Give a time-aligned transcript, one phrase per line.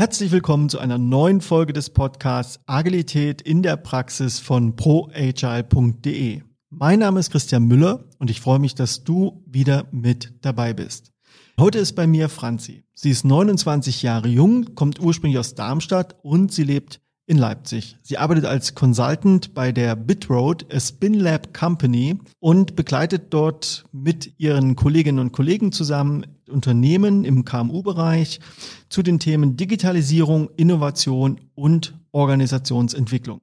[0.00, 6.42] Herzlich willkommen zu einer neuen Folge des Podcasts Agilität in der Praxis von proagile.de.
[6.70, 11.10] Mein Name ist Christian Müller und ich freue mich, dass du wieder mit dabei bist.
[11.58, 12.84] Heute ist bei mir Franzi.
[12.94, 17.96] Sie ist 29 Jahre jung, kommt ursprünglich aus Darmstadt und sie lebt in Leipzig.
[18.02, 24.76] Sie arbeitet als Consultant bei der Bitroad, a SpinLab Company und begleitet dort mit ihren
[24.76, 28.40] Kolleginnen und Kollegen zusammen Unternehmen im KMU-Bereich
[28.88, 33.40] zu den Themen Digitalisierung, Innovation und Organisationsentwicklung.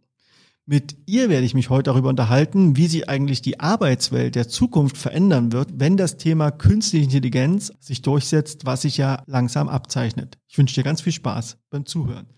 [0.68, 4.98] Mit ihr werde ich mich heute darüber unterhalten, wie sich eigentlich die Arbeitswelt der Zukunft
[4.98, 10.40] verändern wird, wenn das Thema künstliche Intelligenz sich durchsetzt, was sich ja langsam abzeichnet.
[10.48, 12.35] Ich wünsche dir ganz viel Spaß beim Zuhören.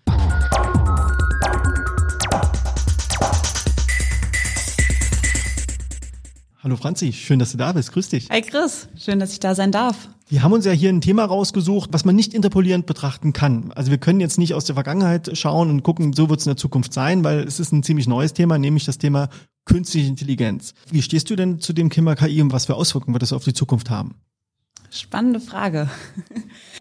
[6.64, 7.92] Hallo Franzi, schön, dass du da bist.
[7.92, 8.30] Grüß dich.
[8.32, 10.10] Hi Chris, schön, dass ich da sein darf.
[10.28, 13.72] Wir haben uns ja hier ein Thema rausgesucht, was man nicht interpolierend betrachten kann.
[13.74, 16.50] Also wir können jetzt nicht aus der Vergangenheit schauen und gucken, so wird es in
[16.50, 19.30] der Zukunft sein, weil es ist ein ziemlich neues Thema, nämlich das Thema
[19.66, 20.74] künstliche Intelligenz.
[20.90, 23.44] Wie stehst du denn zu dem Thema KI und was für Auswirkungen wird das auf
[23.44, 24.16] die Zukunft haben?
[24.90, 25.92] Spannende Frage.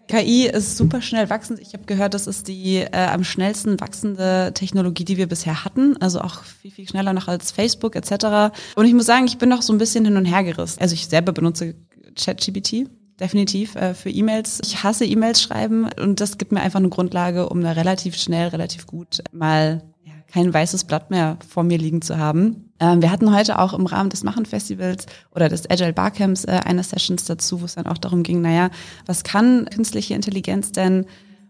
[0.07, 1.59] KI ist super schnell wachsend.
[1.59, 5.97] Ich habe gehört, das ist die äh, am schnellsten wachsende Technologie, die wir bisher hatten.
[5.97, 8.55] Also auch viel, viel schneller noch als Facebook etc.
[8.75, 10.79] Und ich muss sagen, ich bin noch so ein bisschen hin und her gerissen.
[10.81, 11.75] Also ich selber benutze
[12.15, 12.87] ChatGPT.
[13.19, 14.59] Definitiv äh, für E-Mails.
[14.63, 18.49] Ich hasse E-Mails schreiben und das gibt mir einfach eine Grundlage, um da relativ schnell,
[18.49, 22.66] relativ gut mal ja, kein weißes Blatt mehr vor mir liegen zu haben.
[22.79, 26.83] Ähm, wir hatten heute auch im Rahmen des Machen-Festivals oder des Agile Barcamps äh, eine
[26.83, 28.69] Sessions dazu, wo es dann auch darum ging, naja,
[29.05, 31.05] was kann künstliche Intelligenz denn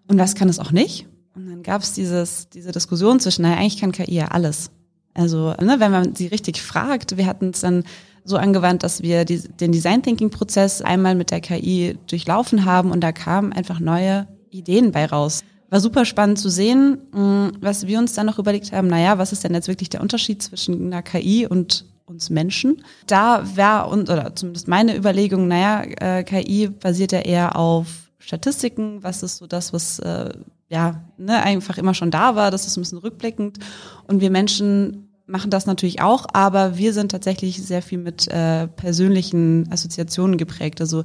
[0.08, 1.08] und was kann es auch nicht?
[1.36, 4.72] Und dann gab es dieses, diese Diskussion zwischen, naja, eigentlich kann KI ja alles.
[5.14, 7.84] Also, ne, wenn man sie richtig fragt, wir hatten es dann
[8.24, 12.92] so angewandt, dass wir die, den Design Thinking Prozess einmal mit der KI durchlaufen haben
[12.92, 15.44] und da kamen einfach neue Ideen bei raus.
[15.70, 19.34] War super spannend zu sehen, mm, was wir uns dann noch überlegt haben, naja, was
[19.34, 22.84] ist denn jetzt wirklich der Unterschied zwischen einer KI und uns Menschen?
[23.06, 27.88] Da war, und, oder zumindest meine Überlegung, naja, äh, KI basiert ja eher auf
[28.20, 30.32] Statistiken, was ist so das, was äh,
[30.70, 33.60] ja ne, einfach immer schon da war, das ist ein bisschen rückblickend.
[34.08, 38.68] Und wir Menschen machen das natürlich auch, aber wir sind tatsächlich sehr viel mit äh,
[38.68, 40.82] persönlichen Assoziationen geprägt.
[40.82, 41.04] Also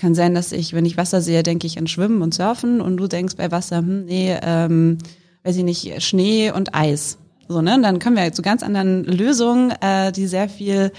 [0.00, 2.96] kann sein, dass ich, wenn ich Wasser sehe, denke ich an Schwimmen und Surfen und
[2.96, 4.98] du denkst bei Wasser, hm, nee, ähm,
[5.44, 7.18] weiß ich nicht, Schnee und Eis.
[7.48, 7.74] So, ne?
[7.74, 10.92] Und dann kommen wir zu ganz anderen Lösungen, äh, die sehr viel,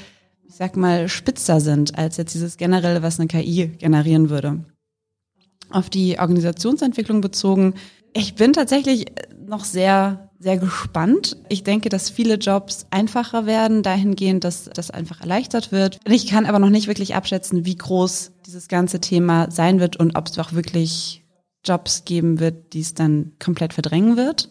[0.48, 4.64] ich sag mal, spitzer sind, als jetzt dieses generelle, was eine KI generieren würde.
[5.70, 7.76] Auf die Organisationsentwicklung bezogen,
[8.14, 9.06] ich bin tatsächlich
[9.46, 11.38] noch sehr sehr gespannt.
[11.50, 16.00] Ich denke, dass viele Jobs einfacher werden, dahingehend, dass das einfach erleichtert wird.
[16.06, 20.18] Ich kann aber noch nicht wirklich abschätzen, wie groß dieses ganze Thema sein wird und
[20.18, 21.24] ob es auch wirklich
[21.64, 24.50] Jobs geben wird, die es dann komplett verdrängen wird.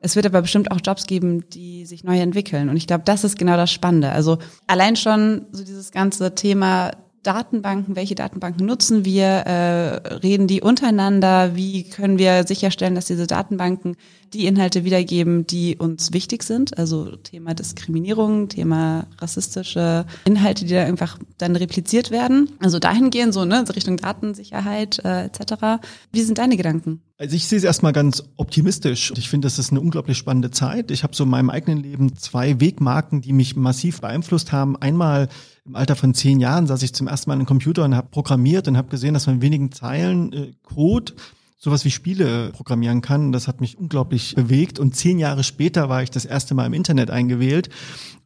[0.00, 2.70] Es wird aber bestimmt auch Jobs geben, die sich neu entwickeln.
[2.70, 4.12] Und ich glaube, das ist genau das Spannende.
[4.12, 6.92] Also allein schon so dieses ganze Thema
[7.28, 13.26] Datenbanken, welche Datenbanken nutzen wir, äh, reden die untereinander, wie können wir sicherstellen, dass diese
[13.26, 13.96] Datenbanken
[14.32, 20.84] die Inhalte wiedergeben, die uns wichtig sind, also Thema Diskriminierung, Thema rassistische Inhalte, die da
[20.84, 22.52] einfach dann repliziert werden.
[22.60, 25.82] Also dahingehend so, ne, Richtung Datensicherheit äh, etc.
[26.10, 27.02] Wie sind deine Gedanken?
[27.20, 29.12] Also ich sehe es erstmal ganz optimistisch.
[29.16, 30.92] Ich finde, das ist eine unglaublich spannende Zeit.
[30.92, 34.76] Ich habe so in meinem eigenen Leben zwei Wegmarken, die mich massiv beeinflusst haben.
[34.76, 35.28] Einmal
[35.64, 38.06] im Alter von zehn Jahren saß ich zum ersten Mal an einem Computer und habe
[38.08, 41.14] programmiert und habe gesehen, dass man in wenigen Zeilen äh, Code
[41.56, 43.32] sowas wie Spiele programmieren kann.
[43.32, 44.78] Das hat mich unglaublich bewegt.
[44.78, 47.68] Und zehn Jahre später war ich das erste Mal im Internet eingewählt.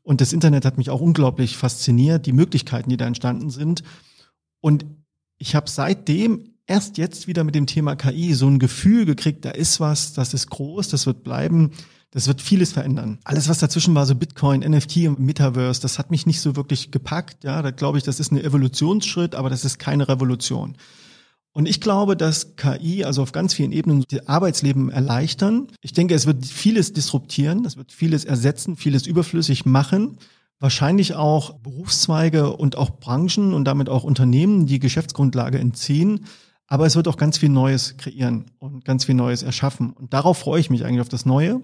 [0.03, 3.85] Und das Internet hat mich auch unglaublich fasziniert, die Möglichkeiten, die da entstanden sind.
[4.61, 4.85] Und
[5.39, 9.51] ich habe seitdem erst jetzt wieder mit dem Thema KI so ein Gefühl gekriegt, da
[9.51, 11.73] ist was, das ist groß, das wird bleiben.
[12.13, 13.19] Das wird vieles verändern.
[13.25, 16.91] Alles, was dazwischen war, so Bitcoin, NFT und Metaverse, das hat mich nicht so wirklich
[16.91, 17.43] gepackt.
[17.43, 20.77] Ja, da glaube ich, das ist ein Evolutionsschritt, aber das ist keine Revolution.
[21.53, 25.69] Und ich glaube, dass KI also auf ganz vielen Ebenen das Arbeitsleben erleichtern.
[25.81, 30.19] Ich denke, es wird vieles disruptieren, es wird vieles ersetzen, vieles überflüssig machen.
[30.59, 36.27] Wahrscheinlich auch Berufszweige und auch Branchen und damit auch Unternehmen die Geschäftsgrundlage entziehen.
[36.67, 39.93] Aber es wird auch ganz viel Neues kreieren und ganz viel Neues erschaffen.
[39.93, 41.61] Und darauf freue ich mich eigentlich auf das Neue.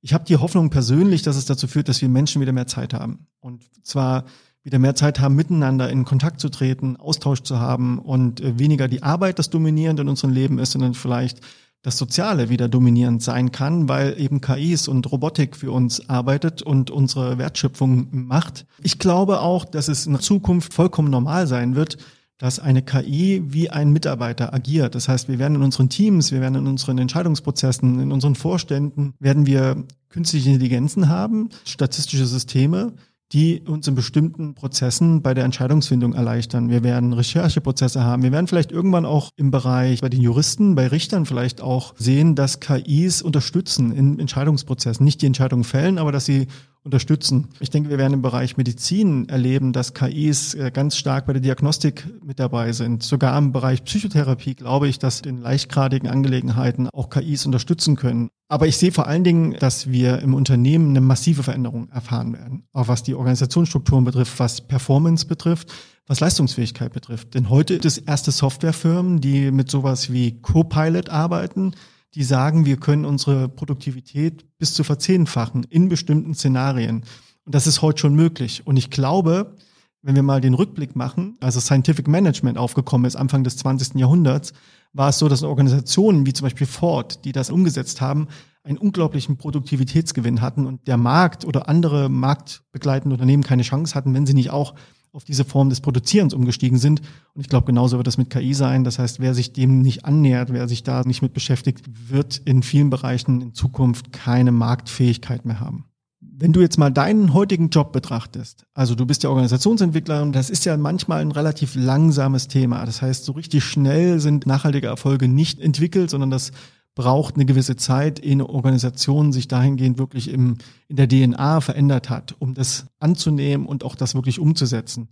[0.00, 2.94] Ich habe die Hoffnung persönlich, dass es dazu führt, dass wir Menschen wieder mehr Zeit
[2.94, 3.26] haben.
[3.40, 4.24] Und zwar
[4.62, 8.88] wieder mehr Zeit haben, miteinander in Kontakt zu treten, Austausch zu haben und äh, weniger
[8.88, 11.40] die Arbeit das dominierend in unserem Leben ist, sondern vielleicht
[11.82, 16.90] das Soziale wieder dominierend sein kann, weil eben KIs und Robotik für uns arbeitet und
[16.90, 18.66] unsere Wertschöpfung macht.
[18.82, 21.96] Ich glaube auch, dass es in Zukunft vollkommen normal sein wird,
[22.38, 24.94] dass eine KI wie ein Mitarbeiter agiert.
[24.94, 29.14] Das heißt, wir werden in unseren Teams, wir werden in unseren Entscheidungsprozessen, in unseren Vorständen,
[29.18, 32.92] werden wir künstliche Intelligenzen haben, statistische Systeme,
[33.32, 36.70] die uns in bestimmten Prozessen bei der Entscheidungsfindung erleichtern.
[36.70, 38.22] Wir werden Rechercheprozesse haben.
[38.22, 42.36] Wir werden vielleicht irgendwann auch im Bereich bei den Juristen, bei Richtern vielleicht auch sehen,
[42.36, 45.04] dass KIs unterstützen in Entscheidungsprozessen.
[45.04, 46.46] Nicht die Entscheidung fällen, aber dass sie
[46.86, 47.48] unterstützen.
[47.60, 51.42] Ich denke, wir werden im Bereich Medizin erleben, dass KIs äh, ganz stark bei der
[51.42, 53.02] Diagnostik mit dabei sind.
[53.02, 58.30] Sogar im Bereich Psychotherapie glaube ich, dass in leichtgradigen Angelegenheiten auch KIs unterstützen können.
[58.48, 62.68] Aber ich sehe vor allen Dingen, dass wir im Unternehmen eine massive Veränderung erfahren werden,
[62.72, 65.72] auch was die Organisationsstrukturen betrifft, was Performance betrifft,
[66.06, 67.34] was Leistungsfähigkeit betrifft.
[67.34, 71.74] Denn heute gibt es erste Softwarefirmen, die mit sowas wie Copilot arbeiten,
[72.14, 77.04] die sagen, wir können unsere Produktivität bis zu verzehnfachen in bestimmten Szenarien.
[77.44, 78.66] Und das ist heute schon möglich.
[78.66, 79.56] Und ich glaube,
[80.02, 83.96] wenn wir mal den Rückblick machen, also Scientific Management aufgekommen ist Anfang des 20.
[83.96, 84.52] Jahrhunderts,
[84.92, 88.28] war es so, dass Organisationen wie zum Beispiel Ford, die das umgesetzt haben,
[88.62, 94.26] einen unglaublichen Produktivitätsgewinn hatten und der Markt oder andere marktbegleitende Unternehmen keine Chance hatten, wenn
[94.26, 94.74] sie nicht auch
[95.16, 97.00] auf diese Form des Produzierens umgestiegen sind.
[97.32, 98.84] Und ich glaube, genauso wird das mit KI sein.
[98.84, 102.62] Das heißt, wer sich dem nicht annähert, wer sich da nicht mit beschäftigt, wird in
[102.62, 105.86] vielen Bereichen in Zukunft keine Marktfähigkeit mehr haben.
[106.20, 110.50] Wenn du jetzt mal deinen heutigen Job betrachtest, also du bist ja Organisationsentwickler und das
[110.50, 112.84] ist ja manchmal ein relativ langsames Thema.
[112.84, 116.52] Das heißt, so richtig schnell sind nachhaltige Erfolge nicht entwickelt, sondern das
[116.96, 120.56] braucht eine gewisse Zeit, ehe eine Organisation sich dahingehend wirklich im,
[120.88, 125.08] in der DNA verändert hat, um das anzunehmen und auch das wirklich umzusetzen.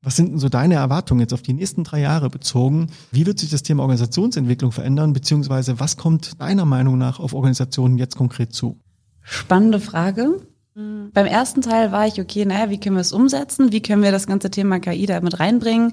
[0.00, 2.88] Was sind denn so deine Erwartungen jetzt auf die nächsten drei Jahre bezogen?
[3.10, 7.98] Wie wird sich das Thema Organisationsentwicklung verändern, beziehungsweise was kommt deiner Meinung nach auf Organisationen
[7.98, 8.78] jetzt konkret zu?
[9.22, 10.40] Spannende Frage.
[10.74, 11.10] Mhm.
[11.12, 13.72] Beim ersten Teil war ich, okay, naja, wie können wir es umsetzen?
[13.72, 15.92] Wie können wir das ganze Thema KI da mit reinbringen?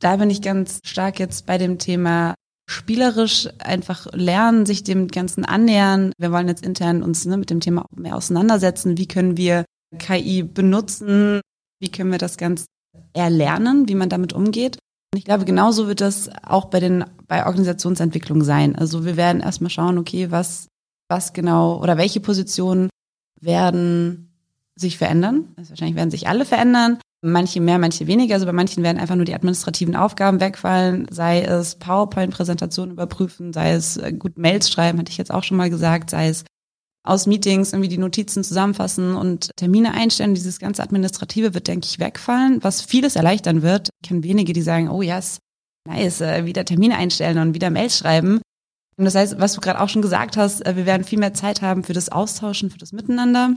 [0.00, 2.34] Da bin ich ganz stark jetzt bei dem Thema
[2.70, 6.12] spielerisch einfach lernen, sich dem Ganzen annähern.
[6.18, 8.96] Wir wollen jetzt intern uns ne, mit dem Thema mehr auseinandersetzen.
[8.96, 9.64] Wie können wir
[9.98, 11.40] KI benutzen?
[11.80, 12.66] Wie können wir das Ganze
[13.12, 14.78] erlernen, wie man damit umgeht?
[15.12, 18.76] Und ich glaube, genauso wird das auch bei den, bei Organisationsentwicklung sein.
[18.76, 20.68] Also wir werden erstmal schauen, okay, was,
[21.08, 22.88] was genau oder welche Positionen
[23.40, 24.32] werden
[24.76, 25.48] sich verändern.
[25.56, 26.98] Also wahrscheinlich werden sich alle verändern.
[27.22, 28.34] Manche mehr, manche weniger.
[28.34, 33.72] Also bei manchen werden einfach nur die administrativen Aufgaben wegfallen, sei es PowerPoint-Präsentationen überprüfen, sei
[33.72, 36.44] es äh, gut Mails schreiben, hatte ich jetzt auch schon mal gesagt, sei es
[37.02, 40.34] aus Meetings irgendwie die Notizen zusammenfassen und Termine einstellen.
[40.34, 43.90] Dieses ganze Administrative wird, denke ich, wegfallen, was vieles erleichtern wird.
[44.02, 45.38] Ich kenne wenige, die sagen, oh yes,
[45.86, 48.40] nice, äh, wieder Termine einstellen und wieder Mails schreiben.
[48.96, 51.34] Und das heißt, was du gerade auch schon gesagt hast, äh, wir werden viel mehr
[51.34, 53.54] Zeit haben für das Austauschen, für das Miteinander.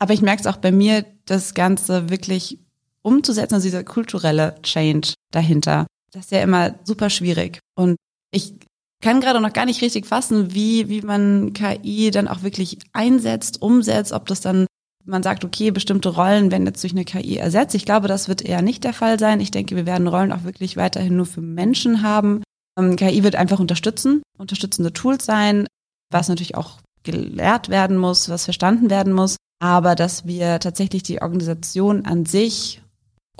[0.00, 2.58] Aber ich merke es auch bei mir, das Ganze wirklich
[3.02, 5.86] umzusetzen, also dieser kulturelle Change dahinter.
[6.10, 7.60] Das ist ja immer super schwierig.
[7.76, 7.96] Und
[8.32, 8.54] ich
[9.02, 13.62] kann gerade noch gar nicht richtig fassen, wie, wie man KI dann auch wirklich einsetzt,
[13.62, 14.66] umsetzt, ob das dann
[15.06, 17.74] man sagt, okay, bestimmte Rollen werden jetzt durch eine KI ersetzt.
[17.74, 19.40] Ich glaube, das wird eher nicht der Fall sein.
[19.40, 22.42] Ich denke, wir werden Rollen auch wirklich weiterhin nur für Menschen haben.
[22.78, 25.66] Ähm, KI wird einfach unterstützen, unterstützende Tools sein,
[26.12, 31.22] was natürlich auch gelehrt werden muss, was verstanden werden muss aber dass wir tatsächlich die
[31.22, 32.82] Organisation an sich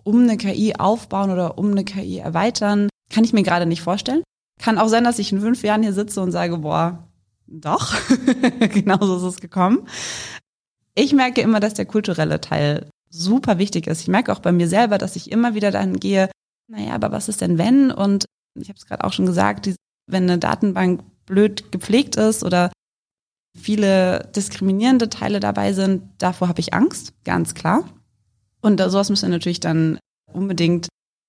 [0.05, 4.23] um eine KI aufbauen oder um eine KI erweitern, kann ich mir gerade nicht vorstellen.
[4.61, 7.09] Kann auch sein, dass ich in fünf Jahren hier sitze und sage, boah,
[7.47, 7.95] doch,
[8.61, 9.89] genauso ist es gekommen.
[10.95, 14.03] Ich merke immer, dass der kulturelle Teil super wichtig ist.
[14.03, 16.31] Ich merke auch bei mir selber, dass ich immer wieder dahin gehe,
[16.69, 17.91] naja, aber was ist denn wenn?
[17.91, 18.27] Und
[18.59, 19.71] ich habe es gerade auch schon gesagt,
[20.07, 22.71] wenn eine Datenbank blöd gepflegt ist oder
[23.61, 27.85] viele diskriminierende Teile dabei sind, davor habe ich Angst, ganz klar.
[28.61, 29.99] Und sowas müssen wir natürlich dann
[30.33, 30.89] unbedingt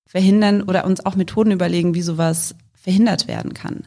[0.10, 3.84] verhindern oder uns auch Methoden überlegen, wie sowas verhindert werden kann.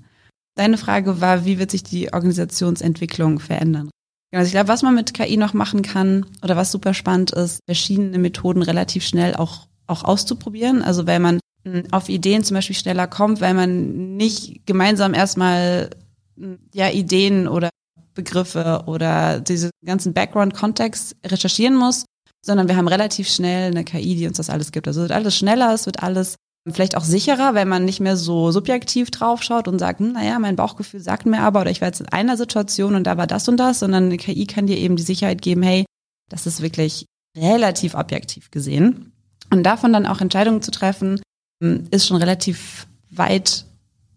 [0.56, 3.90] Deine Frage war, wie wird sich die Organisationsentwicklung verändern?
[4.32, 7.60] Also ich glaube, was man mit KI noch machen kann oder was super spannend ist,
[7.66, 10.82] verschiedene Methoden relativ schnell auch, auch auszuprobieren.
[10.82, 15.90] Also weil man hm, auf Ideen zum Beispiel schneller kommt, weil man nicht gemeinsam erstmal
[16.36, 17.70] hm, ja Ideen oder
[18.14, 22.04] Begriffe oder diese ganzen Background-Kontext recherchieren muss,
[22.44, 24.86] sondern wir haben relativ schnell eine KI, die uns das alles gibt.
[24.86, 26.36] Also wird alles schneller, es wird alles
[26.72, 30.56] vielleicht auch sicherer, wenn man nicht mehr so subjektiv draufschaut und sagt, hm, naja, mein
[30.56, 33.48] Bauchgefühl sagt mir aber, oder ich war jetzt in einer Situation und da war das
[33.48, 35.84] und das, sondern eine KI kann dir eben die Sicherheit geben, hey,
[36.30, 37.06] das ist wirklich
[37.36, 39.12] relativ objektiv gesehen.
[39.50, 41.20] Und davon dann auch Entscheidungen zu treffen,
[41.62, 43.66] hm, ist schon relativ weit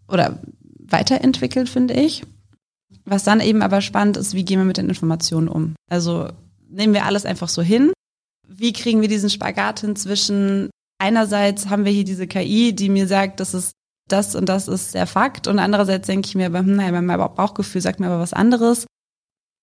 [0.08, 0.38] oder
[0.78, 2.24] weiterentwickelt, finde ich.
[3.08, 5.74] Was dann eben aber spannend ist, wie gehen wir mit den Informationen um?
[5.90, 6.28] Also
[6.68, 7.92] nehmen wir alles einfach so hin?
[8.46, 13.06] Wie kriegen wir diesen Spagat hin zwischen, einerseits haben wir hier diese KI, die mir
[13.06, 13.72] sagt, das ist
[14.08, 15.46] das und das ist der Fakt.
[15.46, 18.86] Und andererseits denke ich mir, aber, hm, nein, mein Bauchgefühl sagt mir aber was anderes.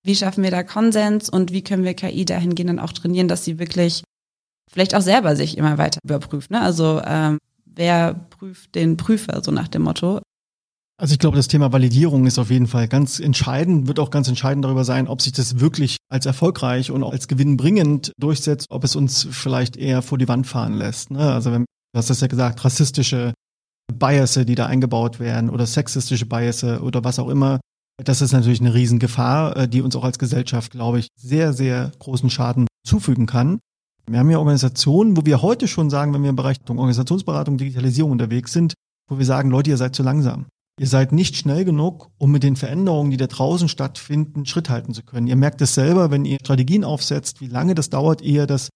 [0.03, 3.43] Wie schaffen wir da Konsens und wie können wir KI dahingehend dann auch trainieren, dass
[3.43, 4.03] sie wirklich
[4.71, 6.51] vielleicht auch selber sich immer weiter überprüft.
[6.51, 6.61] Ne?
[6.61, 10.21] Also ähm, wer prüft den Prüfer, so nach dem Motto.
[10.97, 14.29] Also ich glaube, das Thema Validierung ist auf jeden Fall ganz entscheidend, wird auch ganz
[14.29, 18.95] entscheidend darüber sein, ob sich das wirklich als erfolgreich und als gewinnbringend durchsetzt, ob es
[18.95, 21.11] uns vielleicht eher vor die Wand fahren lässt.
[21.11, 21.33] Ne?
[21.33, 23.33] Also wenn, du hast das ja gesagt, rassistische
[23.93, 27.59] Biasse, die da eingebaut werden oder sexistische Biasse oder was auch immer,
[28.01, 31.91] das ist natürlich eine Riesengefahr, äh, die uns auch als Gesellschaft, glaube ich, sehr, sehr
[31.99, 33.59] großen Schaden zufügen kann.
[34.09, 38.11] Wir haben ja Organisationen, wo wir heute schon sagen, wenn wir im Bereich Organisationsberatung, Digitalisierung
[38.11, 38.75] unterwegs sind,
[39.09, 40.45] wo wir sagen, Leute, ihr seid zu langsam.
[40.77, 44.93] Ihr seid nicht schnell genug, um mit den Veränderungen, die da draußen stattfinden, Schritt halten
[44.93, 45.27] zu können.
[45.27, 48.69] Ihr merkt es selber, wenn ihr Strategien aufsetzt, wie lange das dauert, ehe das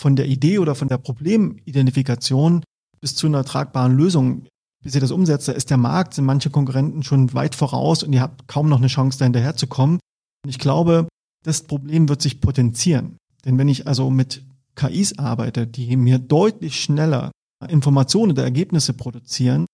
[0.00, 2.64] von der Idee oder von der Problemidentifikation
[3.00, 4.46] bis zu einer tragbaren Lösung,
[4.82, 8.12] bis ihr das umsetzt, da ist der Markt, sind manche Konkurrenten schon weit voraus und
[8.12, 10.00] ihr habt kaum noch eine Chance, da hinterherzukommen.
[10.44, 11.06] Und ich glaube,
[11.44, 13.16] das Problem wird sich potenzieren.
[13.44, 14.44] Denn wenn ich also mit
[14.74, 17.30] KIs arbeite, die mir deutlich schneller
[17.68, 19.66] Informationen oder Ergebnisse produzieren,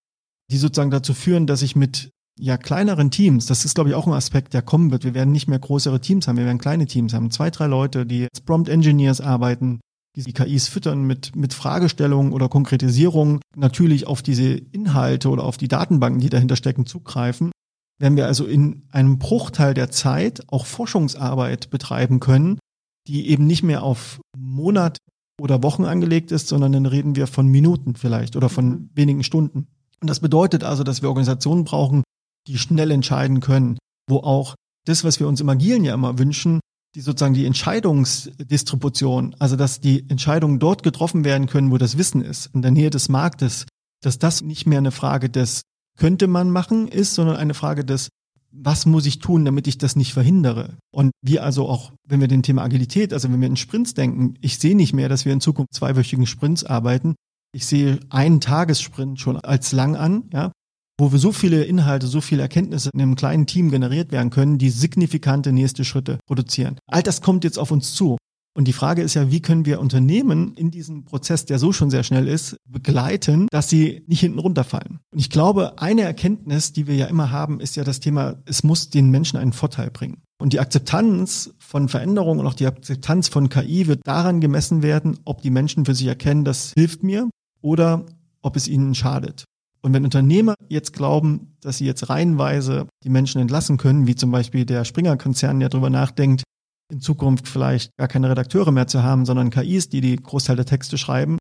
[0.51, 4.07] die sozusagen dazu führen, dass ich mit ja kleineren Teams, das ist glaube ich auch
[4.07, 5.05] ein Aspekt, der kommen wird.
[5.05, 8.07] Wir werden nicht mehr größere Teams haben, wir werden kleine Teams haben, zwei, drei Leute,
[8.07, 9.81] die als Prompt Engineers arbeiten,
[10.17, 15.57] die die KIs füttern mit mit Fragestellungen oder Konkretisierungen, natürlich auf diese Inhalte oder auf
[15.57, 17.53] die Datenbanken, die dahinter stecken, zugreifen.
[18.01, 22.59] Werden wir also in einem Bruchteil der Zeit auch Forschungsarbeit betreiben können,
[23.07, 24.97] die eben nicht mehr auf Monat
[25.41, 28.91] oder Wochen angelegt ist, sondern dann reden wir von Minuten vielleicht oder von mhm.
[28.95, 29.67] wenigen Stunden.
[30.01, 32.03] Und das bedeutet also, dass wir Organisationen brauchen,
[32.47, 33.79] die schnell entscheiden können,
[34.09, 34.55] wo auch
[34.87, 36.61] das, was wir uns im Agilen ja immer wünschen,
[36.95, 42.23] die sozusagen die Entscheidungsdistribution, also dass die Entscheidungen dort getroffen werden können, wo das Wissen
[42.23, 43.67] ist, in der Nähe des Marktes,
[44.03, 45.63] dass das nicht mehr eine Frage des
[45.99, 48.09] könnte man machen ist, sondern eine Frage des
[48.53, 50.77] was muss ich tun, damit ich das nicht verhindere?
[50.93, 54.35] Und wir also auch, wenn wir den Thema Agilität, also wenn wir in Sprints denken,
[54.41, 57.15] ich sehe nicht mehr, dass wir in Zukunft zweiwöchigen Sprints arbeiten.
[57.53, 60.53] Ich sehe einen Tagessprint schon als lang an, ja,
[61.01, 64.59] wo wir so viele Inhalte, so viele Erkenntnisse in einem kleinen Team generiert werden können,
[64.59, 66.79] die signifikante nächste Schritte produzieren.
[66.87, 68.19] All das kommt jetzt auf uns zu.
[68.57, 71.89] Und die Frage ist ja, wie können wir Unternehmen in diesem Prozess, der so schon
[71.89, 74.99] sehr schnell ist, begleiten, dass sie nicht hinten runterfallen.
[75.13, 78.65] Und ich glaube, eine Erkenntnis, die wir ja immer haben, ist ja das Thema, es
[78.65, 80.23] muss den Menschen einen Vorteil bringen.
[80.41, 85.19] Und die Akzeptanz von Veränderungen und auch die Akzeptanz von KI wird daran gemessen werden,
[85.25, 87.31] ob die Menschen für sich erkennen, das hilft mir
[87.63, 88.07] oder
[88.43, 89.45] ob es ihnen schadet.
[89.83, 94.31] Und wenn Unternehmer jetzt glauben, dass sie jetzt reihenweise die Menschen entlassen können, wie zum
[94.31, 96.43] Beispiel der Springer-Konzern, der darüber nachdenkt,
[96.91, 100.67] in Zukunft vielleicht gar keine Redakteure mehr zu haben, sondern KIs, die die Großteil der
[100.67, 101.39] Texte schreiben,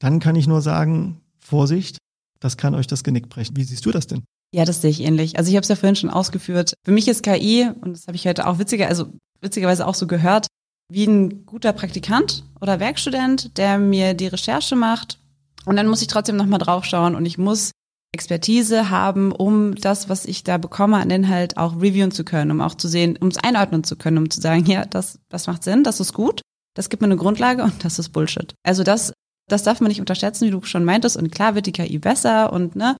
[0.00, 1.98] dann kann ich nur sagen, Vorsicht,
[2.40, 3.56] das kann euch das Genick brechen.
[3.56, 4.22] Wie siehst du das denn?
[4.54, 5.38] Ja, das sehe ich ähnlich.
[5.38, 6.74] Also ich habe es ja vorhin schon ausgeführt.
[6.84, 10.06] Für mich ist KI, und das habe ich heute auch witziger, also witzigerweise auch so
[10.06, 10.46] gehört,
[10.90, 15.17] wie ein guter Praktikant oder Werkstudent, der mir die Recherche macht.
[15.68, 17.72] Und dann muss ich trotzdem nochmal draufschauen und ich muss
[18.14, 22.62] Expertise haben, um das, was ich da bekomme an Inhalt auch reviewen zu können, um
[22.62, 25.62] auch zu sehen, um es einordnen zu können, um zu sagen, ja, das, das macht
[25.62, 26.40] Sinn, das ist gut,
[26.74, 28.54] das gibt mir eine Grundlage und das ist Bullshit.
[28.62, 29.12] Also das,
[29.46, 31.18] das darf man nicht unterschätzen, wie du schon meintest.
[31.18, 32.96] Und klar wird die KI besser und ne,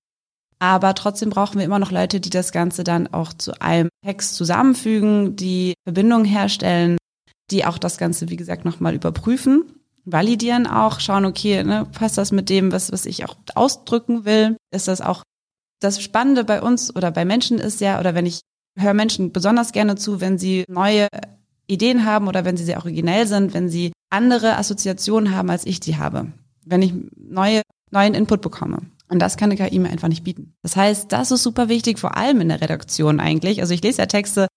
[0.58, 4.34] aber trotzdem brauchen wir immer noch Leute, die das Ganze dann auch zu einem Text
[4.34, 6.98] zusammenfügen, die Verbindungen herstellen,
[7.50, 9.64] die auch das Ganze, wie gesagt, nochmal überprüfen
[10.12, 14.56] validieren auch, schauen, okay, ne, passt das mit dem, was, was ich auch ausdrücken will?
[14.72, 15.22] Ist das auch
[15.80, 18.40] das Spannende bei uns oder bei Menschen ist ja, oder wenn ich
[18.76, 21.08] höre Menschen besonders gerne zu, wenn sie neue
[21.66, 25.80] Ideen haben oder wenn sie sehr originell sind, wenn sie andere Assoziationen haben, als ich
[25.80, 26.32] die habe.
[26.64, 28.82] Wenn ich neue, neuen Input bekomme.
[29.08, 30.54] Und das kann eine KI mir einfach nicht bieten.
[30.62, 33.60] Das heißt, das ist super wichtig, vor allem in der Redaktion eigentlich.
[33.60, 34.48] Also ich lese ja Texte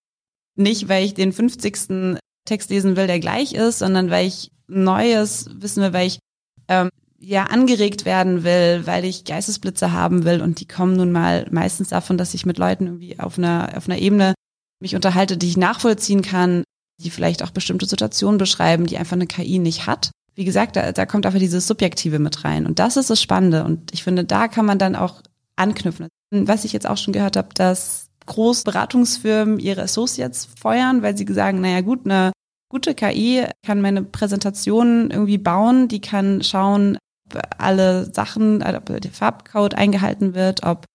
[0.55, 2.17] nicht, weil ich den 50.
[2.45, 6.19] Text lesen will, der gleich ist, sondern weil ich Neues wissen will, weil ich
[6.67, 11.47] ähm, ja angeregt werden will, weil ich Geistesblitze haben will und die kommen nun mal
[11.51, 14.33] meistens davon, dass ich mit Leuten irgendwie auf einer auf einer Ebene
[14.79, 16.63] mich unterhalte, die ich nachvollziehen kann,
[16.99, 20.09] die vielleicht auch bestimmte Situationen beschreiben, die einfach eine KI nicht hat.
[20.33, 23.63] Wie gesagt, da, da kommt einfach dieses Subjektive mit rein und das ist das Spannende
[23.63, 25.21] und ich finde, da kann man dann auch
[25.55, 26.07] anknüpfen.
[26.31, 31.61] Was ich jetzt auch schon gehört habe, dass Großberatungsfirmen ihre Associates feuern, weil sie sagen,
[31.61, 32.31] naja gut, eine
[32.71, 36.97] gute KI kann meine Präsentationen irgendwie bauen, die kann schauen,
[37.29, 40.85] ob alle Sachen, ob der Farbcode eingehalten wird, ob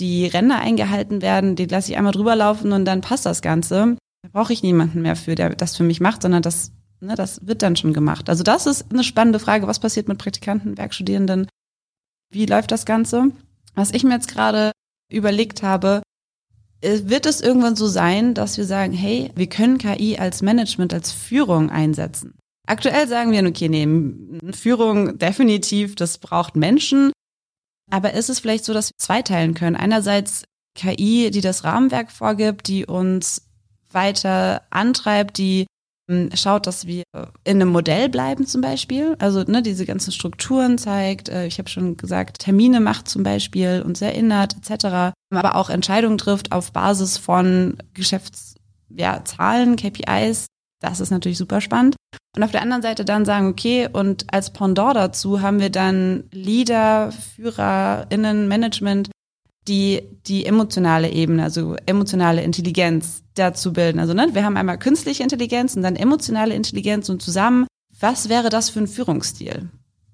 [0.00, 3.96] die Ränder eingehalten werden, die lasse ich einmal drüber laufen und dann passt das Ganze.
[4.22, 7.46] Da brauche ich niemanden mehr für, der das für mich macht, sondern das ne, das
[7.46, 8.28] wird dann schon gemacht.
[8.28, 9.68] Also das ist eine spannende Frage.
[9.68, 11.46] Was passiert mit Praktikanten, Werkstudierenden?
[12.32, 13.30] Wie läuft das Ganze?
[13.76, 14.72] Was ich mir jetzt gerade
[15.12, 16.02] überlegt habe,
[16.84, 21.12] wird es irgendwann so sein, dass wir sagen, hey, wir können KI als Management, als
[21.12, 22.34] Führung einsetzen.
[22.66, 27.12] Aktuell sagen wir, okay, nee, Führung definitiv, das braucht Menschen.
[27.90, 29.76] Aber ist es vielleicht so, dass wir zweiteilen können?
[29.76, 33.42] Einerseits KI, die das Rahmenwerk vorgibt, die uns
[33.90, 35.66] weiter antreibt, die
[36.34, 37.04] schaut, dass wir
[37.44, 41.68] in einem Modell bleiben zum Beispiel, also ne, diese ganzen Strukturen zeigt, äh, ich habe
[41.68, 47.16] schon gesagt, Termine macht zum Beispiel, uns erinnert etc., aber auch Entscheidungen trifft auf Basis
[47.16, 50.46] von Geschäftszahlen, ja, KPIs,
[50.80, 51.96] das ist natürlich super spannend.
[52.36, 56.24] Und auf der anderen Seite dann sagen, okay, und als Pendant dazu haben wir dann
[56.32, 59.10] Leader, FührerInnen, Management,
[59.68, 63.98] die die emotionale Ebene, also emotionale Intelligenz dazu bilden.
[63.98, 67.66] Also ne, wir haben einmal künstliche Intelligenz und dann emotionale Intelligenz und zusammen,
[67.98, 69.68] was wäre das für ein Führungsstil?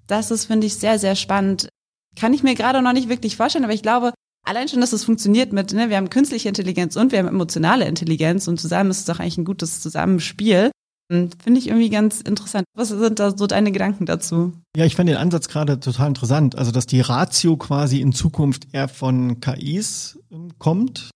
[0.07, 1.69] Das ist, finde ich, sehr, sehr spannend.
[2.15, 4.13] Kann ich mir gerade noch nicht wirklich vorstellen, aber ich glaube,
[4.45, 7.85] allein schon, dass es funktioniert mit, ne, wir haben künstliche Intelligenz und wir haben emotionale
[7.85, 10.71] Intelligenz und zusammen ist es doch eigentlich ein gutes Zusammenspiel.
[11.11, 12.63] Finde ich irgendwie ganz interessant.
[12.73, 14.53] Was sind da so deine Gedanken dazu?
[14.77, 16.57] Ja, ich fand den Ansatz gerade total interessant.
[16.57, 21.11] Also, dass die Ratio quasi in Zukunft eher von KIs ähm, kommt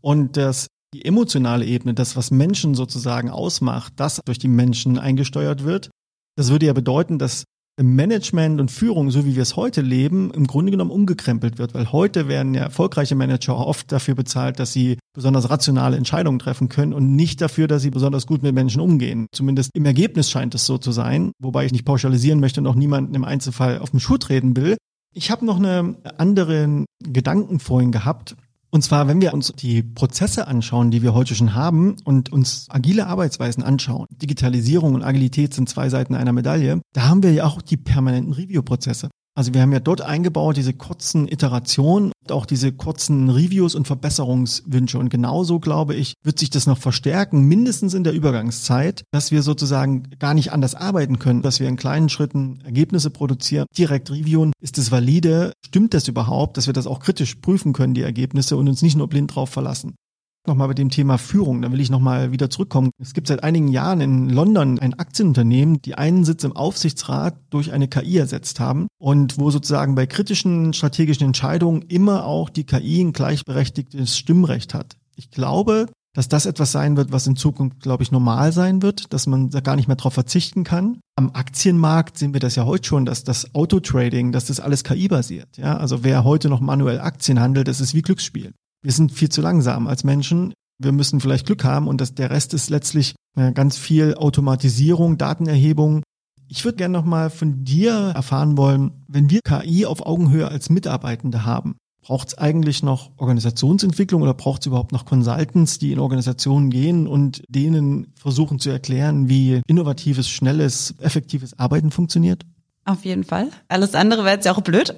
[0.00, 5.64] und dass die emotionale Ebene, das, was Menschen sozusagen ausmacht, das durch die Menschen eingesteuert
[5.64, 5.90] wird.
[6.36, 7.44] Das würde ja bedeuten, dass
[7.82, 11.90] Management und Führung, so wie wir es heute leben, im Grunde genommen umgekrempelt wird, weil
[11.90, 16.92] heute werden ja erfolgreiche Manager oft dafür bezahlt, dass sie besonders rationale Entscheidungen treffen können
[16.92, 19.26] und nicht dafür, dass sie besonders gut mit Menschen umgehen.
[19.32, 22.76] Zumindest im Ergebnis scheint es so zu sein, wobei ich nicht pauschalisieren möchte und auch
[22.76, 24.76] niemanden im Einzelfall auf den Schuh treten will.
[25.12, 28.36] Ich habe noch einen anderen Gedanken vorhin gehabt,
[28.74, 32.66] und zwar, wenn wir uns die Prozesse anschauen, die wir heute schon haben und uns
[32.70, 37.44] agile Arbeitsweisen anschauen, Digitalisierung und Agilität sind zwei Seiten einer Medaille, da haben wir ja
[37.44, 39.10] auch die permanenten Review-Prozesse.
[39.36, 44.98] Also wir haben ja dort eingebaut diese kurzen Iterationen, auch diese kurzen Reviews und Verbesserungswünsche.
[44.98, 49.42] Und genauso, glaube ich, wird sich das noch verstärken, mindestens in der Übergangszeit, dass wir
[49.42, 54.52] sozusagen gar nicht anders arbeiten können, dass wir in kleinen Schritten Ergebnisse produzieren, direkt reviewen.
[54.60, 55.52] Ist es valide?
[55.66, 56.56] Stimmt das überhaupt?
[56.56, 59.50] Dass wir das auch kritisch prüfen können, die Ergebnisse, und uns nicht nur blind drauf
[59.50, 59.96] verlassen.
[60.46, 62.90] Nochmal bei dem Thema Führung, da will ich nochmal wieder zurückkommen.
[63.00, 67.72] Es gibt seit einigen Jahren in London ein Aktienunternehmen, die einen Sitz im Aufsichtsrat durch
[67.72, 73.00] eine KI ersetzt haben und wo sozusagen bei kritischen strategischen Entscheidungen immer auch die KI
[73.00, 74.96] ein gleichberechtigtes Stimmrecht hat.
[75.16, 79.14] Ich glaube, dass das etwas sein wird, was in Zukunft, glaube ich, normal sein wird,
[79.14, 81.00] dass man da gar nicht mehr darauf verzichten kann.
[81.16, 85.08] Am Aktienmarkt sehen wir das ja heute schon, dass das Autotrading, dass das alles KI
[85.08, 85.56] basiert.
[85.56, 88.52] Ja, also wer heute noch manuell Aktien handelt, das ist wie Glücksspiel
[88.84, 90.52] wir sind viel zu langsam als Menschen.
[90.78, 95.16] Wir müssen vielleicht Glück haben und das, der Rest ist letztlich äh, ganz viel Automatisierung,
[95.16, 96.02] Datenerhebung.
[96.48, 101.46] Ich würde gerne nochmal von dir erfahren wollen, wenn wir KI auf Augenhöhe als Mitarbeitende
[101.46, 106.68] haben, braucht es eigentlich noch Organisationsentwicklung oder braucht es überhaupt noch Consultants, die in Organisationen
[106.68, 112.44] gehen und denen versuchen zu erklären, wie innovatives, schnelles, effektives Arbeiten funktioniert?
[112.84, 113.48] Auf jeden Fall.
[113.68, 114.94] Alles andere wäre jetzt ja auch blöd.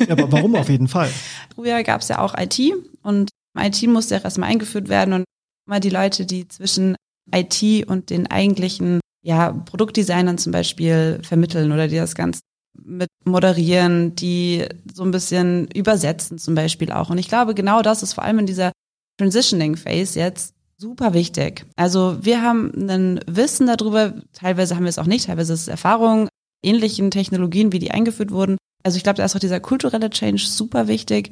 [0.00, 1.10] Ja, aber warum auf jeden Fall?
[1.54, 2.60] Früher gab es ja auch IT
[3.02, 5.24] und IT musste ja erstmal eingeführt werden und
[5.66, 6.96] mal die Leute, die zwischen
[7.32, 12.40] IT und den eigentlichen ja, Produktdesignern zum Beispiel vermitteln oder die das Ganze
[12.74, 17.10] mit moderieren, die so ein bisschen übersetzen zum Beispiel auch.
[17.10, 18.72] Und ich glaube, genau das ist vor allem in dieser
[19.18, 21.64] Transitioning Phase jetzt super wichtig.
[21.76, 25.68] Also wir haben ein Wissen darüber, teilweise haben wir es auch nicht, teilweise ist es
[25.68, 26.28] Erfahrung,
[26.62, 28.56] ähnlichen Technologien, wie die eingeführt wurden.
[28.82, 31.30] Also ich glaube, da ist auch dieser kulturelle Change super wichtig,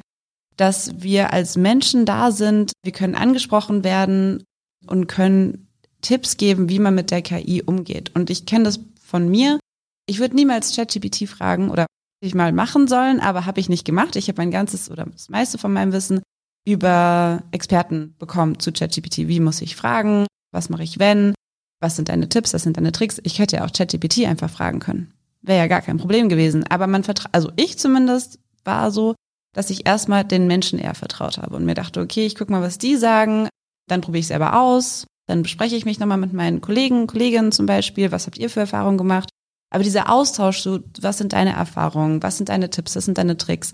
[0.57, 4.43] dass wir als Menschen da sind, wir können angesprochen werden
[4.87, 5.67] und können
[6.01, 8.11] Tipps geben, wie man mit der KI umgeht.
[8.15, 9.59] Und ich kenne das von mir.
[10.07, 11.85] Ich würde niemals ChatGPT fragen oder
[12.21, 14.15] ich mal machen sollen, aber habe ich nicht gemacht.
[14.15, 16.21] Ich habe mein ganzes oder das meiste von meinem Wissen
[16.65, 19.27] über Experten bekommen zu ChatGPT.
[19.27, 20.27] Wie muss ich fragen?
[20.51, 21.33] Was mache ich wenn?
[21.79, 22.53] Was sind deine Tipps?
[22.53, 23.19] Was sind deine Tricks?
[23.23, 26.65] Ich hätte ja auch ChatGPT einfach fragen können wäre ja gar kein Problem gewesen.
[26.69, 29.15] Aber man vertraut, also ich zumindest war so,
[29.53, 32.61] dass ich erstmal den Menschen eher vertraut habe und mir dachte, okay, ich guck mal,
[32.61, 33.49] was die sagen,
[33.87, 37.65] dann probiere ich selber aus, dann bespreche ich mich nochmal mit meinen Kollegen, Kolleginnen zum
[37.65, 39.29] Beispiel, was habt ihr für Erfahrungen gemacht?
[39.69, 43.37] Aber dieser Austausch, so, was sind deine Erfahrungen, was sind deine Tipps, was sind deine
[43.37, 43.71] Tricks?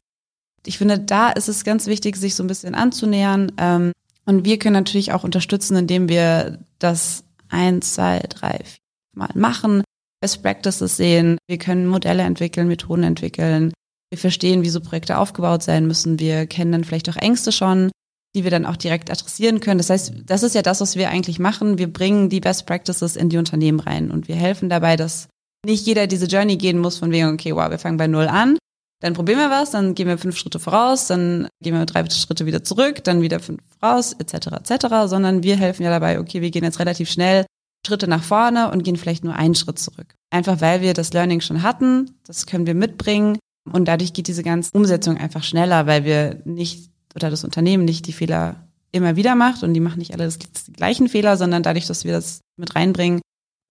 [0.65, 3.51] Ich finde, da ist es ganz wichtig, sich so ein bisschen anzunähern.
[3.57, 3.91] Ähm,
[4.25, 8.79] und wir können natürlich auch unterstützen, indem wir das eins, zwei, drei, vier
[9.13, 9.83] Mal machen,
[10.21, 11.37] Best Practices sehen.
[11.47, 13.73] Wir können Modelle entwickeln, Methoden entwickeln.
[14.09, 16.19] Wir verstehen, wie so Projekte aufgebaut sein müssen.
[16.19, 17.91] Wir kennen dann vielleicht auch Ängste schon,
[18.35, 19.79] die wir dann auch direkt adressieren können.
[19.79, 21.77] Das heißt, das ist ja das, was wir eigentlich machen.
[21.77, 25.27] Wir bringen die Best Practices in die Unternehmen rein und wir helfen dabei, dass
[25.65, 28.57] nicht jeder diese Journey gehen muss von wegen, okay, wow, wir fangen bei Null an,
[29.01, 32.45] dann probieren wir was, dann gehen wir fünf Schritte voraus, dann gehen wir drei Schritte
[32.45, 36.51] wieder zurück, dann wieder fünf voraus, etc., etc., sondern wir helfen ja dabei, okay, wir
[36.51, 37.45] gehen jetzt relativ schnell
[37.87, 40.13] Schritte nach vorne und gehen vielleicht nur einen Schritt zurück.
[40.29, 43.39] Einfach weil wir das Learning schon hatten, das können wir mitbringen
[43.71, 48.05] und dadurch geht diese ganze Umsetzung einfach schneller, weil wir nicht oder das Unternehmen nicht
[48.07, 51.87] die Fehler immer wieder macht und die machen nicht alle die gleichen Fehler, sondern dadurch,
[51.87, 53.21] dass wir das mit reinbringen,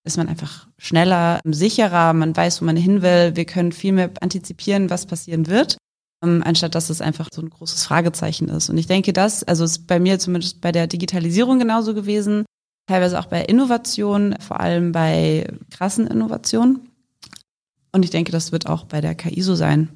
[0.05, 3.35] ist man einfach schneller, sicherer, man weiß, wo man hin will.
[3.35, 5.77] Wir können viel mehr antizipieren, was passieren wird,
[6.25, 8.71] ähm, anstatt dass es einfach so ein großes Fragezeichen ist.
[8.71, 12.45] Und ich denke, das, also ist bei mir zumindest bei der Digitalisierung genauso gewesen,
[12.87, 16.89] teilweise auch bei Innovation, vor allem bei krassen Innovationen.
[17.93, 19.89] Und ich denke, das wird auch bei der KI so sein.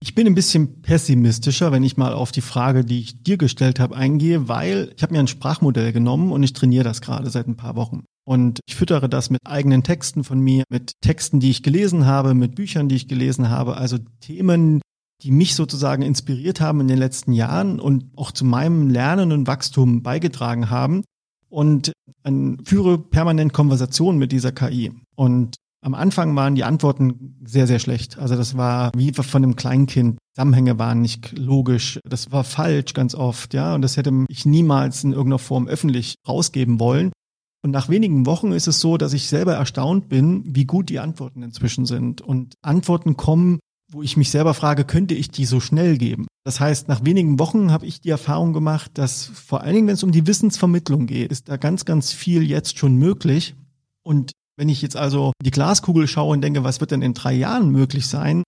[0.00, 3.80] Ich bin ein bisschen pessimistischer, wenn ich mal auf die Frage, die ich dir gestellt
[3.80, 7.48] habe, eingehe, weil ich habe mir ein Sprachmodell genommen und ich trainiere das gerade seit
[7.48, 8.04] ein paar Wochen.
[8.24, 12.34] Und ich füttere das mit eigenen Texten von mir, mit Texten, die ich gelesen habe,
[12.34, 14.82] mit Büchern, die ich gelesen habe, also Themen,
[15.22, 19.48] die mich sozusagen inspiriert haben in den letzten Jahren und auch zu meinem Lernen und
[19.48, 21.02] Wachstum beigetragen haben.
[21.48, 21.92] Und
[22.64, 24.92] führe permanent Konversationen mit dieser KI.
[25.16, 28.18] Und am Anfang waren die Antworten sehr, sehr schlecht.
[28.18, 30.18] Also das war wie von einem Kleinkind.
[30.34, 32.00] Zusammenhänge waren nicht logisch.
[32.04, 33.74] Das war falsch ganz oft, ja.
[33.74, 37.12] Und das hätte ich niemals in irgendeiner Form öffentlich rausgeben wollen.
[37.62, 41.00] Und nach wenigen Wochen ist es so, dass ich selber erstaunt bin, wie gut die
[41.00, 42.20] Antworten inzwischen sind.
[42.20, 43.58] Und Antworten kommen,
[43.90, 46.26] wo ich mich selber frage, könnte ich die so schnell geben?
[46.44, 49.94] Das heißt, nach wenigen Wochen habe ich die Erfahrung gemacht, dass vor allen Dingen, wenn
[49.94, 53.54] es um die Wissensvermittlung geht, ist da ganz, ganz viel jetzt schon möglich.
[54.02, 57.32] Und wenn ich jetzt also die Glaskugel schaue und denke, was wird denn in drei
[57.32, 58.42] Jahren möglich sein,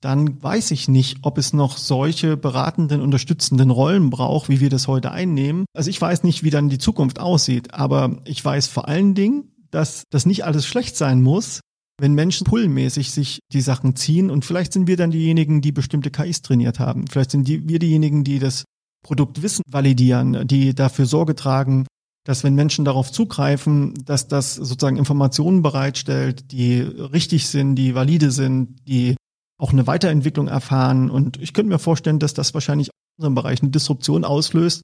[0.00, 4.88] dann weiß ich nicht, ob es noch solche beratenden, unterstützenden Rollen braucht, wie wir das
[4.88, 5.66] heute einnehmen.
[5.74, 9.52] Also ich weiß nicht, wie dann die Zukunft aussieht, aber ich weiß vor allen Dingen,
[9.70, 11.60] dass das nicht alles schlecht sein muss,
[12.00, 16.10] wenn Menschen pullmäßig sich die Sachen ziehen und vielleicht sind wir dann diejenigen, die bestimmte
[16.10, 17.06] KIs trainiert haben.
[17.06, 18.64] Vielleicht sind die, wir diejenigen, die das
[19.02, 21.86] Produktwissen validieren, die dafür Sorge tragen,
[22.24, 28.30] dass wenn Menschen darauf zugreifen, dass das sozusagen Informationen bereitstellt, die richtig sind, die valide
[28.30, 29.16] sind, die
[29.58, 31.10] auch eine Weiterentwicklung erfahren.
[31.10, 34.82] Und ich könnte mir vorstellen, dass das wahrscheinlich in unserem Bereich eine Disruption auslöst.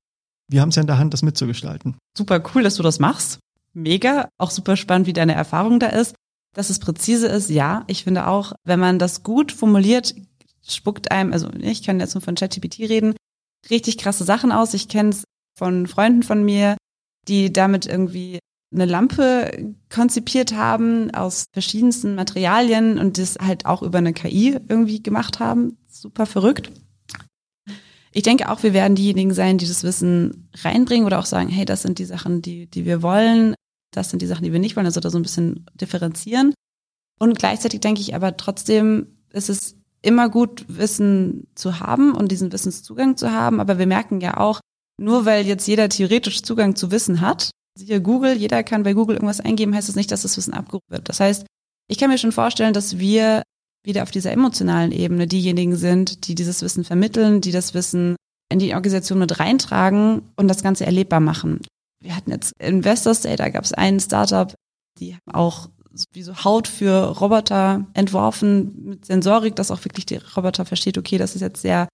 [0.49, 1.97] Wir haben es ja in der Hand, das mitzugestalten.
[2.17, 3.39] Super cool, dass du das machst.
[3.73, 4.29] Mega.
[4.39, 6.15] Auch super spannend, wie deine Erfahrung da ist.
[6.57, 7.85] Dass es präzise ist, ja.
[7.87, 10.15] Ich finde auch, wenn man das gut formuliert,
[10.67, 13.15] spuckt einem, also ich kann jetzt nur von ChatGPT reden,
[13.69, 14.73] richtig krasse Sachen aus.
[14.73, 16.79] Ich kenne es von Freunden von mir,
[17.29, 18.39] die damit irgendwie
[18.73, 25.03] eine Lampe konzipiert haben aus verschiedensten Materialien und das halt auch über eine KI irgendwie
[25.03, 25.77] gemacht haben.
[25.89, 26.73] Super verrückt.
[28.13, 31.67] Ich denke auch, wir werden diejenigen sein, die das Wissen reinbringen oder auch sagen, hey,
[31.67, 33.56] das sind die Sachen, die, die wir wollen,
[33.97, 36.55] das sind die Sachen, die wir nicht wollen, also da so ein bisschen differenzieren.
[37.19, 42.53] Und gleichzeitig denke ich aber trotzdem, ist es immer gut, Wissen zu haben und diesen
[42.53, 43.61] Wissenszugang zu haben.
[43.61, 44.61] Aber wir merken ja auch,
[45.01, 49.17] nur weil jetzt jeder theoretisch Zugang zu Wissen hat, siehe Google, jeder kann bei Google
[49.17, 51.09] irgendwas eingeben, heißt das nicht, dass das Wissen abgerufen wird.
[51.09, 51.47] Das heißt,
[51.89, 53.43] ich kann mir schon vorstellen, dass wir
[53.85, 58.17] wieder auf dieser emotionalen Ebene diejenigen sind, die dieses Wissen vermitteln, die das Wissen
[58.51, 61.61] in die Organisation mit reintragen und das Ganze erlebbar machen.
[62.07, 64.55] Wir hatten jetzt Investors Day, da gab es einen Startup,
[65.01, 65.69] die haben auch
[66.13, 71.19] wie so Haut für Roboter entworfen mit Sensorik, dass auch wirklich der Roboter versteht, okay,
[71.19, 71.89] das ist jetzt sehr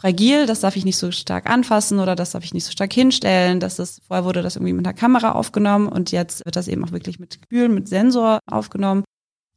[0.00, 2.92] fragil, das darf ich nicht so stark anfassen oder das darf ich nicht so stark
[2.92, 3.60] hinstellen.
[3.60, 6.92] Das vorher wurde das irgendwie mit einer Kamera aufgenommen und jetzt wird das eben auch
[6.92, 9.04] wirklich mit Gefühl, mit Sensor aufgenommen.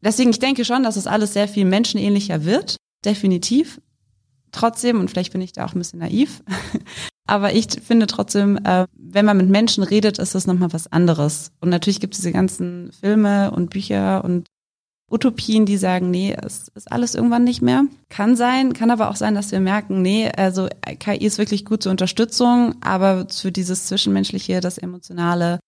[0.04, 2.76] Deswegen, ich denke schon, dass es das alles sehr viel menschenähnlicher wird.
[3.06, 3.80] Definitiv.
[4.52, 6.44] Trotzdem, und vielleicht bin ich da auch ein bisschen naiv,
[7.32, 11.54] aber ich finde trotzdem, äh, wenn man mit Menschen redet, ist das nochmal was anderes.
[11.62, 14.48] Und natürlich gibt es diese ganzen Filme und Bücher und
[15.10, 17.86] Utopien, die sagen, nee, es ist alles irgendwann nicht mehr.
[18.10, 20.68] Kann sein, kann aber auch sein, dass wir merken, nee, also
[21.00, 25.62] KI ist wirklich gut zur Unterstützung, aber für dieses Zwischenmenschliche, das Emotionale,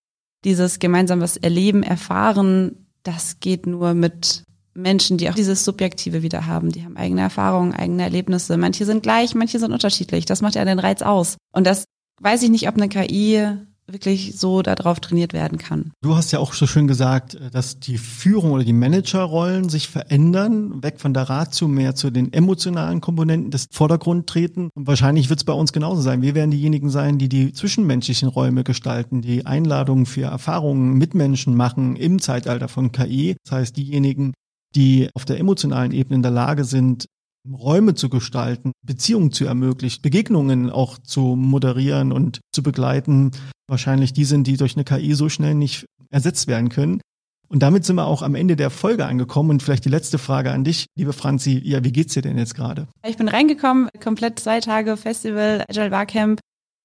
[0.43, 6.45] dieses gemeinsam was erleben, erfahren, das geht nur mit Menschen, die auch dieses Subjektive wieder
[6.45, 6.71] haben.
[6.71, 8.57] Die haben eigene Erfahrungen, eigene Erlebnisse.
[8.57, 10.25] Manche sind gleich, manche sind unterschiedlich.
[10.25, 11.38] Das macht ja den Reiz aus.
[11.53, 11.86] Und das
[12.21, 13.57] weiß ich nicht, ob eine KI
[13.88, 15.91] wirklich so darauf trainiert werden kann.
[16.01, 19.89] Du hast ja auch so schön gesagt, äh, dass die Führung oder die Managerrollen sich
[19.89, 24.69] verändern, weg von der Ratio mehr zu den emotionalen Komponenten des Vordergrund treten.
[24.73, 26.21] Und wahrscheinlich wird es bei uns genauso sein.
[26.21, 31.55] Wir werden diejenigen sein, die die zwischenmenschlichen Räume gestalten, die Einladungen für Erfahrungen mit Menschen
[31.55, 33.36] machen im Zeitalter von KI.
[33.43, 34.33] Das heißt, diejenigen,
[34.75, 37.05] die auf der emotionalen Ebene in der Lage sind,
[37.51, 43.31] Räume zu gestalten, Beziehungen zu ermöglichen, Begegnungen auch zu moderieren und zu begleiten,
[43.67, 47.01] wahrscheinlich die sind, die durch eine KI so schnell nicht ersetzt werden können.
[47.49, 49.51] Und damit sind wir auch am Ende der Folge angekommen.
[49.51, 51.62] Und vielleicht die letzte Frage an dich, liebe Franzi.
[51.63, 52.88] Ja, wie geht's dir denn jetzt gerade?
[53.05, 56.39] Ich bin reingekommen, komplett zwei Tage Festival, Agile Barcamp,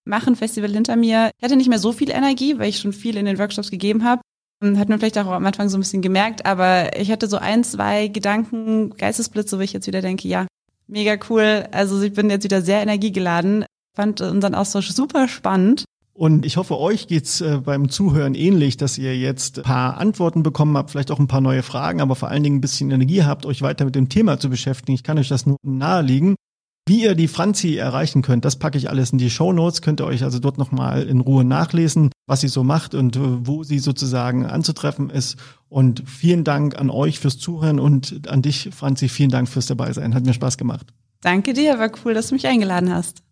[0.04, 1.30] machen Festival hinter mir.
[1.38, 4.04] Ich hatte nicht mehr so viel Energie, weil ich schon viel in den Workshops gegeben
[4.04, 4.20] habe.
[4.60, 7.62] Hat man vielleicht auch am Anfang so ein bisschen gemerkt, aber ich hatte so ein,
[7.62, 10.46] zwei Gedanken, Geistesblitze, wo ich jetzt wieder denke, ja,
[10.88, 11.68] mega cool.
[11.70, 13.64] Also ich bin jetzt wieder sehr energiegeladen.
[13.94, 15.84] Fand unseren Austausch super spannend.
[16.12, 20.42] Und ich hoffe, euch geht's äh, beim Zuhören ähnlich, dass ihr jetzt ein paar Antworten
[20.42, 23.22] bekommen habt, vielleicht auch ein paar neue Fragen, aber vor allen Dingen ein bisschen Energie
[23.22, 24.96] habt, euch weiter mit dem Thema zu beschäftigen.
[24.96, 26.34] Ich kann euch das nur nahelegen.
[26.88, 29.82] Wie ihr die Franzi erreichen könnt, das packe ich alles in die Show Notes.
[29.82, 33.20] Könnt ihr euch also dort nochmal in Ruhe nachlesen, was sie so macht und äh,
[33.46, 35.36] wo sie sozusagen anzutreffen ist.
[35.68, 40.14] Und vielen Dank an euch fürs Zuhören und an dich, Franzi, vielen Dank fürs Dabeisein.
[40.14, 40.86] Hat mir Spaß gemacht.
[41.20, 43.22] Danke dir, war cool, dass du mich eingeladen hast.